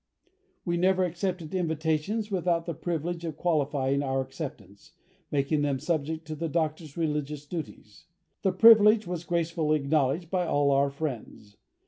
[0.65, 4.93] We never accepted invitations without the privilege of qualifying our acceptance,
[5.29, 8.07] making them subject to the Doctor's religious duties.
[8.41, 11.55] The privilege was gracefully acknowledged by all our friends.